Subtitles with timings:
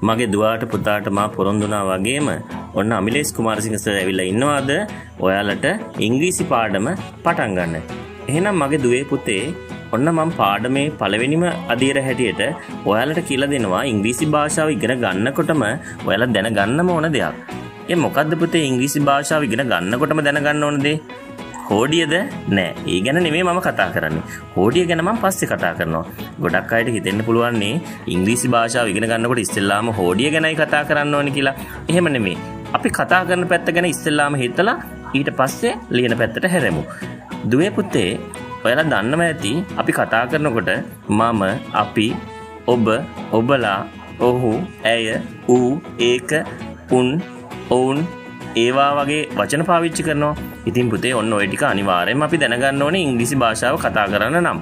[0.00, 2.28] මගේ දුවාට පුතාට මා පොරොන්දුනා වගේම
[2.74, 4.70] ඔන්න අමිලේස් කුමාරසිංහ සර් ඇවිල්ලා ඉන්නවාද
[5.20, 5.66] ඔයාලට
[6.06, 6.86] ඉංග්‍රීසි පාඩම
[7.24, 7.74] පටන් ගන්න.
[8.28, 9.42] එහෙනම් මගේ දුවේ පුතේ
[9.92, 12.42] ඔන්න මම පාඩමේ පළවෙනිම අධීර හැටියට
[12.86, 15.64] ඔයාලට කියලා දෙනවා ඉංග්‍රීසි භාෂාව ඉගෙන ගන්නකොටම
[16.06, 17.38] ඔයාලා දැනගන්නම ඕන දෙයක්.
[17.88, 20.96] ඒ මොකද්ද පුතේ ඉංග්‍රීසි භාෂාව ඉගෙන ගන්නකොටම දැනගන්න ඕන දේ?
[21.70, 22.14] හෝඩියද
[22.56, 22.68] නෑ.
[22.92, 24.24] ඒ ගැන නෙමේ මම කතා කරන්නේ.
[24.56, 26.04] හෝඩිය ගැන මම පස්සේ කතා කරනවා.
[26.42, 27.74] ගොඩක් අයට හිතෙන්න පුළුවන්නේ
[28.14, 31.56] ඉංග්‍රීසි භාෂාව ඉගෙන ගන්නකොට ඉස්සෙල්ලාම හෝඩිය ගැනයි කතා කරන්න ඕනේ කියලා.
[31.90, 32.36] එහෙම නෙමේ
[32.76, 34.76] අපි කතා කරන පැත්ත ගැන ඉස්සෙල්ලාම හිතලා
[35.14, 36.82] ඊට පස්සේ ලියන පැත්තට හැරෙමු.
[37.50, 38.10] දුවේ පුතේ
[38.64, 40.70] ඔයාලා දන්නව ඇති අපි කතා කරනකොට
[41.10, 41.42] මම
[41.82, 42.06] අපි
[42.66, 42.86] ඔබ
[43.38, 43.78] ඔබලා
[44.28, 44.52] ඔහු
[44.84, 45.04] ඇය
[45.48, 45.68] ඌ
[46.10, 46.32] ඒක
[46.98, 47.08] උන්
[47.70, 47.98] ඔවුන්
[48.56, 50.34] ඒවා වගේ වචන පාවිච්චි කරනවා.
[50.66, 54.58] ඉතින් පුතේ ඔන්න ඔය ටික අනිවාර්යෙන්ම අපි දැනගන්න ඕනේ ඉංග්‍රීසි භාෂාව කතා කරන්න නම්.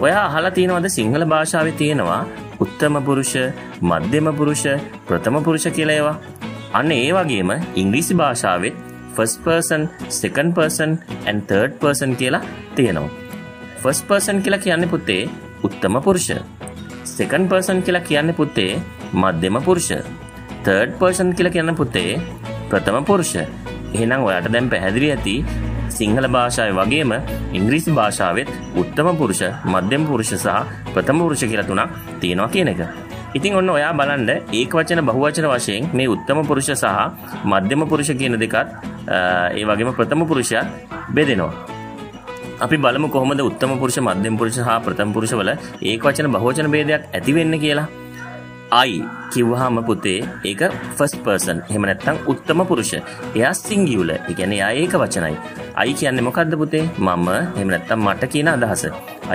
[0.00, 2.22] ඔයා අහලා තියෙනවද සිංහල භාෂාවේ තියෙනවා
[2.60, 3.34] උත්තම පුරුෂ
[3.82, 4.64] මධ්‍යම පුරුෂ
[5.06, 6.16] ප්‍රථම පුරුෂ කියලා ඒවා?
[6.72, 8.74] අන්න ඒ වගේම ඉංග්‍රීසි භාෂාවෙත්
[9.16, 10.92] first person second person
[11.26, 13.10] and third person කියලා තියෙනවා.
[13.82, 15.22] ෆස් පර්සන් කියලා කියන්නේ පුතේ
[15.64, 16.30] උත්තම පුරුෂ.
[17.06, 18.72] සෙකන් පර්සන් කියලා කියන්නේ පුතේ
[19.14, 19.90] මධ්‍යම පුරුෂ.
[20.64, 22.10] තර්ඩ් පර්සන් කියලා කියන්න පුතේ
[22.70, 25.34] ප්‍රථම පුරුෂ එහෙනම් ඔයාට දැන් පැහැදිලි ඇති
[25.96, 27.12] සිංහල භාෂාවේ වගේම
[27.58, 28.50] ඉංග්‍රීසි භාෂාවෙත්
[28.82, 30.58] උත්තම පුරුෂ මධ්‍යම පුරුෂ සහ
[30.94, 32.82] ප්‍රථම පුරුෂ කියලා තුනක් තියෙනවා කියන එක.
[33.36, 36.86] ඉතින් ඔන්න ඔයා බලන්න ඒක වචන බහුවචන වශයෙන් මේ උත්තම පුරුෂ සහ
[37.44, 38.68] මධ්‍යම පුරුෂ කියන දෙකත්
[39.08, 40.66] ඒ වගේම ප්‍රථම පුරුෂයත්
[41.14, 41.52] බෙදෙනවා.
[42.60, 45.50] අපි බලමු කොහොමද උත්තම පුරුෂ මධ්‍යම පුරුෂ සහ ප්‍රථම පුරුෂ වල
[45.82, 47.88] ඒක වචන බහුවචන ભેදයක් ඇති වෙන්නේ කියලා.
[48.70, 49.02] I
[49.34, 50.62] කිව්වහම පුතේ ඒක
[50.96, 51.58] ෆස්ට් පර්සන්.
[51.70, 52.92] එහෙම නැත්නම් උත්තම පුරුෂ.
[53.34, 54.12] එයා සිංගියුලර්.
[54.28, 55.34] ඒ කියන්නේ එයා ඒක වචනයි.
[55.86, 56.84] I කියන්නේ මොකද්ද පුතේ?
[56.98, 58.84] මම එහෙම නැත්නම් මට කියන අදහස.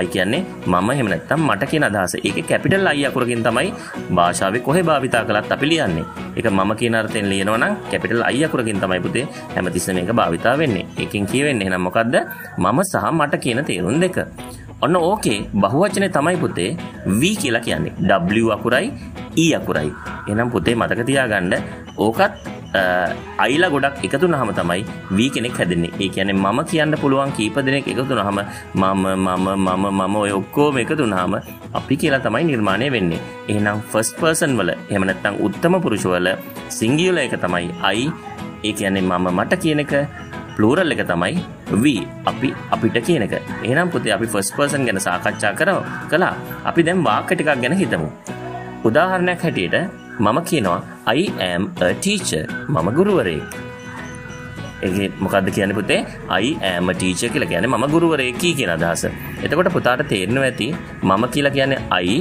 [0.02, 2.16] I කියන්නේ මම එහෙම නැත්නම් මට කියන අදහස.
[2.24, 3.72] ඒකේ කැපිටල් I අකුරකින් තමයි
[4.16, 6.04] භාෂාවේ කොහේ භාවිතා කළත් අපි ලියන්නේ.
[6.36, 10.86] ඒක මම කියන අර්ථයෙන් ලියනවා නම් කැපිටල් I අකුරකින් තමයි පුතේ හැමතිස්සෙම මේක භාවිතා වෙන්නේ.
[10.98, 12.14] ඒකෙන් කියවෙන්නේ එහෙනම් මොකද්ද?
[12.58, 14.16] මම සහ මට කියන තේරුම් දෙක.
[14.84, 16.70] ඔන්න ඕකේ බහුවචනේ තමයි පුතේ
[17.20, 17.92] V කියලා කියන්නේ.
[18.42, 18.92] W අකුරයි
[19.36, 19.90] E අකුරයි.
[20.28, 21.54] එහෙනම් පුතේ මතක තියාගන්න
[22.04, 22.32] ඕකත්
[23.44, 24.84] අයිලා ගොඩක් එකතු වුනහම තමයි
[25.16, 25.92] V කෙනෙක් හැදෙන්නේ.
[26.00, 28.40] ඒ කියන්නේ මම කියන්න පුළුවන් කීප දෙනෙක් එකතු වුනහම
[28.74, 31.40] මම මම මම මම ඔය ඔක්කොම එකතු වුනහම
[31.80, 33.20] අපි කියලා තමයි නිර්මාණය වෙන්නේ.
[33.48, 36.28] එහෙනම් ෆස්ට් පර්සන් වල එහෙම නැත්නම් උත්තම පුරුෂ වල
[36.78, 38.08] සිංගියුලර් එක තමයි I.
[38.64, 39.94] ඒ කියන්නේ මම මට කියන එක
[40.56, 41.34] ප්ලූරල් එක තමයි
[41.70, 43.34] V අපි අපිට කියන එක.
[43.64, 45.82] එහෙනම් පුතේ අපි ෆස්ට් පර්සන් ගැන සාකච්ඡා කරා.
[46.10, 46.34] කළා.
[46.64, 48.10] අපි දැන් වාක්‍ය ටිකක් ගැන හිතමු.
[48.84, 49.76] උදාහරණයක් හැටියට
[50.18, 52.44] මම කියනවා I am a teacher.
[52.68, 53.65] මම ගුරුවරයෙක්.
[54.84, 55.98] ඒ මොකක්ද කියන්නේ පුතේ
[56.40, 59.04] I am a teacher කියලා කියන්නේ මම ගුරුවරයෙක්යි කියන අදහස.
[59.44, 60.68] එතකොට පුතාට තේරෙනවා ඇති
[61.02, 62.16] මම කියලා කියන්නේ I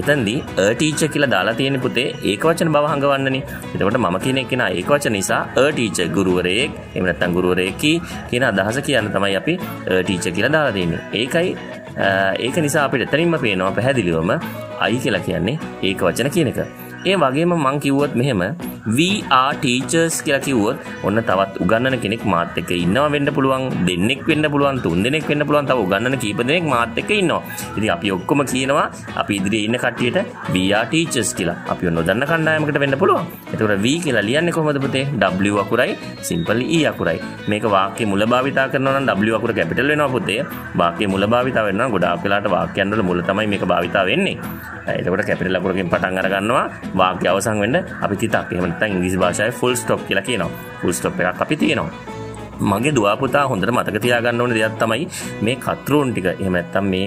[0.00, 3.42] එතනදී a teacher කියලා දාලා තියෙන පුතේ ඒක වචන බව හංගවන්නනේ.
[3.74, 7.94] එතකොට මම කියන එක නා ඒක වචන නිසා a teacher ගුරුවරයෙක් එහෙම නැත්නම් ගුරුවරයෙක්යි
[8.30, 9.54] කියන අදහස කියන්න තමයි අපි
[9.98, 11.02] a teacher කියලා දාලා තියෙන්නේ.
[11.20, 11.48] ඒකයි
[12.46, 14.30] ඒක නිසා අපිට එතනින්ම පේනවා පැහැදිලිවම
[14.92, 16.89] I කියලා කියන්නේ ඒක වචන කියන එක.
[17.08, 18.42] ඒ වගේම මං කිව්වොත් මෙහෙම
[18.96, 19.06] we
[19.36, 20.76] are teachers කියලා කිව්වොත්
[21.08, 25.44] ඔන්න තවත් උගන්නන කෙනෙක් මාත් එක්ක ඉන්නවා වෙන්න පුළුවන් දෙන්නෙක් වෙන්න පුළුවන් තුන් දෙනෙක් වෙන්න
[25.48, 27.40] පුළුවන් තව උගන්නන කීප දෙනෙක් මාත් එක්ක ඉන්නවා.
[27.76, 28.84] ඉතින් අපි ඔක්කොම කියනවා
[29.22, 30.18] අපි ඉදිරියේ ඉන්න කට්ටියට
[30.54, 31.56] we are teachers කියලා.
[31.72, 33.24] අපි නොදන්න කණ්ඩායමකට වෙන්න පුළුවන්.
[33.52, 35.06] එතකොට we කියලා ලියන්නේ කොහොමද පුතේ?
[35.48, 35.96] W අකුරයි
[36.28, 37.18] simply E අකුරයි.
[37.52, 40.40] මේක වාක්‍යයේ මුල භාවිතා කරනවා නම් W අකුර කැපිටල් වෙනවා පුතේ.
[40.82, 44.36] වාක්‍යයේ මුල භාවිතා වෙනවා ගොඩාක් වෙලාට වාක්‍යයන් වල මුල තමයි මේක භාවිතා වෙන්නේ.
[45.00, 49.58] එතකොට කැපිටල් අකුරකින් පටන් අර ගන්නවා වාක්‍ය අවසන් වෙන්න අපි තිතක් එහෙම නැත්නම් ඉංග්‍රීසි භාෂාවේ
[49.60, 50.50] ෆුල් ස්ටොප් කියලා කියනවා.
[50.80, 52.18] ෆුල් ස්ටොප් එකක් අපි තියෙනවා.
[52.62, 55.08] මගේ දුවා පුතා හොඳට මතක තියාගන්න ඕන දෙයක් තමයි
[55.42, 57.06] මේ කතරුන් ටික එහෙම නැත්නම් මේ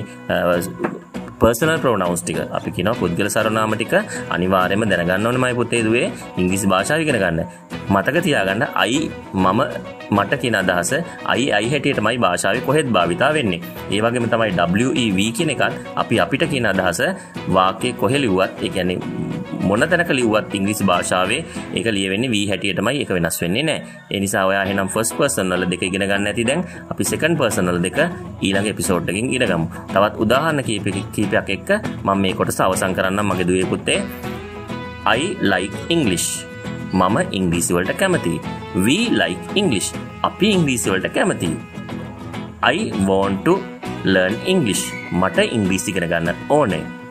[1.39, 3.93] පර්සනල් ප්‍රෝනවුන්ස් ටික අපි කියනවා පුද්ගල සරනාම ටික
[4.29, 6.05] අනිවාර්යයෙන්ම දැනගන්න ඕනේ මයි පුතේ දුවේ
[6.37, 7.39] ඉංග්‍රීසි භාෂාව ඉගෙන ගන්න.
[7.89, 8.99] මතක තියාගන්න අයි
[9.35, 9.61] මම
[10.11, 10.91] මට කියන අදහස
[11.25, 13.61] අයි අයි හැටියටමයි භාෂාවේ කොහෙත් භාවිතා වෙන්නේ.
[13.91, 14.51] ඒ වගේම තමයි
[14.81, 17.01] WEV කියන එකත් අපි අපිට කියන අදහස
[17.49, 21.39] වාක්‍යයේ කොහෙ ලිව්වත් ඒ කියන්නේ මොන තැනක ලිව්වත් ඉංග්‍රීසි භාෂාවේ
[21.77, 23.81] ඒක ලියවෙන්නේ V හැටියටමයි ඒක වෙනස් වෙන්නේ නැහැ.
[24.11, 27.71] ඒ නිසා ඔයා එහෙනම් ෆස්ට් පර්සන් වල දෙක ඉගෙන ගන්න ඇති දැන් අපි සෙකන්ඩ් පර්සන්
[27.71, 27.99] වල දෙක
[28.45, 29.67] ඊළඟ එපිසෝඩ් එකකින් ඉගෙන ගමු.
[29.93, 30.63] තවත් උදාහරණ
[31.15, 31.69] කීපයක් එක්ක
[32.05, 33.99] මම මේ කොටස අවසන් කරන්නම් මගේ දුවේ පුතේ.
[35.17, 35.21] I
[35.53, 36.27] like English.
[36.93, 38.39] මම ඉංග්‍රීසි වලට කැමතියි.
[38.85, 39.89] We like English.
[40.23, 41.55] අපි ඉංග්‍රීසි වලට කැමතියි.
[42.73, 43.55] I want to
[44.05, 44.83] learn English.
[45.21, 47.02] මට ඉංග්‍රීසි ඉගෙන ගන්න ඕනේ.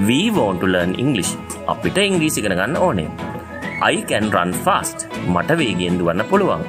[0.00, 1.30] We want to learn English.
[1.72, 3.08] අපිට ඉංග්‍රීසි ඉගෙන ගන්න ඕනේ.
[3.92, 4.98] I can run fast.
[5.34, 6.62] මට වේගයෙන් දුවන්න පුළුවන්.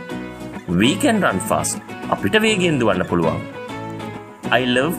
[0.80, 1.78] We can run fast.
[2.14, 3.40] අපිට වේගයෙන් දුවන්න පුළුවන්.
[4.60, 4.98] I love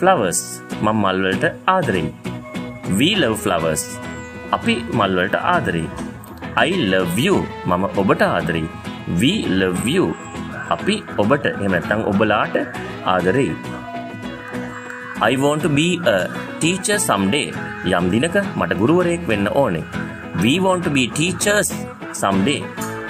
[0.00, 0.40] flowers.
[0.84, 1.44] මම මල් වලට
[1.74, 2.12] ආදරෙයි.
[3.00, 3.84] We love flowers.
[4.56, 5.88] අපි මල්වලට ආදරෙයි.
[6.66, 7.36] I love you
[7.66, 8.68] මම ඔබට ආදරෙයි.
[9.22, 9.32] We
[9.62, 10.06] love you
[10.76, 12.56] අපි ඔබට එහෙම නැත්නම් ඔබලාට
[13.14, 13.52] ආදරෙයි.
[15.30, 16.18] I want to be a
[16.62, 17.46] teacher someday.
[17.98, 19.82] යම් දිනක මට ගුරුවරයෙක් වෙන්න ඕනේ.
[20.42, 21.70] We want to be teachers
[22.22, 22.60] someday.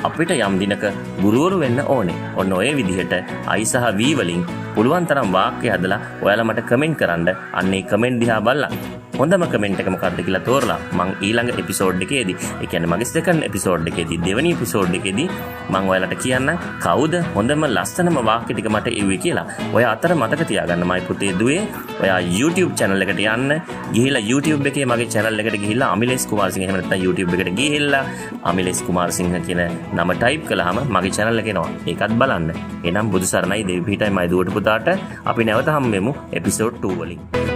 [0.09, 0.85] අපිට යම් දිනක
[1.25, 2.17] ගුරුවරු වෙන්න ඕනේ.
[2.41, 3.15] ඔන්න ඔය විදිහට
[3.59, 4.43] I සහ V වලින්
[4.77, 7.29] පුළුවන් තරම් වාක්‍ය හදලා ඔයාලා මට කමෙන්ට් කරන්න.
[7.59, 8.73] අන්න ඒ කමෙන්ට් දිහා බලලා
[9.19, 13.88] හොඳම කමෙන්ට් එක මොකක්ද කියලා තෝරලා මං ඊළඟ එපිසෝඩ් එකේදී ඒ කියන්නේ මගේ සෙකන්ඩ් එපිසෝඩ්
[13.91, 15.26] එකේදී දෙවෙනි එපිසෝඩ් එකේදී
[15.73, 19.47] මං ඔයාලට කියන්නම් කවුද හොඳම ලස්සනම වාක්‍ය ටික මට එව්වේ කියලා.
[19.76, 21.61] ඔය අතර මතක තියාගන්න මයි පුතේ දුවේ
[22.03, 23.53] ඔයා YouTube channel එකට යන්න
[23.97, 28.05] ගිහිල්ලා YouTube එකේ මගේ channel එකට ගිහිල්ලා අමිලේස් කුමාරසිංහ එහෙම නැත්නම් YouTube එකට ගිහිල්ලා
[28.53, 29.62] අමිලේස් කුමාරසිංහ කියන
[29.99, 31.70] නම ටයිප් කළාම මගේ channel එක එනවා.
[31.93, 32.50] ඒකත් බලන්න.
[32.91, 34.91] එනම් බුදු සරණයි දෙවි පිටයි මයි දුවට පුතාට
[35.32, 37.52] අපි නැවත හම්බෙමු එපිසෝඩ් 2 වලින්.